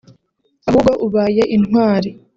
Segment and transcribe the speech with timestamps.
[0.69, 2.09] Ahubwo ubaye intwari